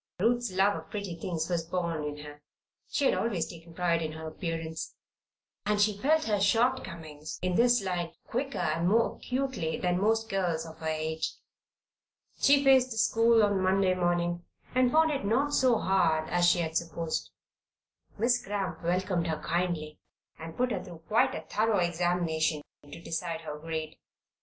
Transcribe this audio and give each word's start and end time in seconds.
Ruth's 0.19 0.51
love 0.51 0.75
of 0.75 0.89
pretty 0.89 1.13
things 1.13 1.47
was 1.47 1.63
born 1.63 2.03
in 2.03 2.17
her. 2.25 2.41
She 2.89 3.05
had 3.05 3.13
always 3.13 3.45
taken 3.47 3.75
pride 3.75 4.01
in 4.01 4.13
her 4.13 4.27
appearance, 4.27 4.95
and 5.63 5.79
she 5.79 5.95
felt 5.95 6.23
her 6.23 6.39
shortcomings 6.39 7.37
in 7.43 7.53
this 7.53 7.83
line 7.83 8.11
quicker 8.25 8.57
and 8.57 8.89
more 8.89 9.15
acutely 9.17 9.77
than 9.77 10.01
most 10.01 10.27
girls 10.27 10.65
of 10.65 10.79
her 10.79 10.87
age. 10.87 11.35
She 12.39 12.63
faced 12.63 12.89
the 12.89 12.97
school 12.97 13.43
on 13.43 13.61
Monday 13.61 13.93
morning 13.93 14.43
and 14.73 14.91
found 14.91 15.11
it 15.11 15.23
not 15.23 15.53
so 15.53 15.77
hard 15.77 16.27
as 16.29 16.49
she 16.49 16.61
had 16.61 16.75
supposed. 16.75 17.29
Miss 18.17 18.43
Cramp 18.43 18.81
welcomed 18.81 19.27
her 19.27 19.37
kindly, 19.37 19.99
and 20.39 20.57
put 20.57 20.71
her 20.71 20.83
through 20.83 21.03
quite 21.07 21.35
a 21.35 21.41
thorough 21.41 21.77
examination 21.77 22.63
to 22.91 22.99
decide 22.99 23.41
her 23.41 23.59
grade. 23.59 23.97